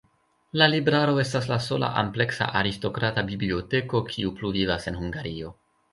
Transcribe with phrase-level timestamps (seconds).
[0.59, 5.55] La libraro estas la sola ampleksa aristokrata biblioteko, kiu pluvivas en Hungario.